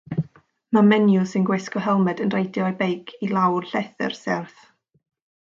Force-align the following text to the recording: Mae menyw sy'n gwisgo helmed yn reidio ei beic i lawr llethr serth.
Mae 0.77 0.85
menyw 0.85 1.25
sy'n 1.31 1.45
gwisgo 1.49 1.83
helmed 1.89 2.23
yn 2.25 2.33
reidio 2.37 2.67
ei 2.71 2.75
beic 2.81 3.13
i 3.27 3.31
lawr 3.35 3.69
llethr 3.75 4.19
serth. 4.23 4.67